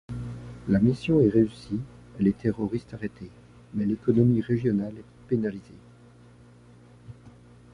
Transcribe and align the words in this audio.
La 0.67 0.79
mission 0.79 1.19
est 1.21 1.29
réussie 1.29 1.79
et 2.19 2.23
les 2.23 2.33
terroristes 2.33 2.95
arrêtés, 2.95 3.29
mais 3.75 3.85
l'économie 3.85 4.41
régionale 4.41 4.97
est 4.97 5.27
pénalisée. 5.27 5.77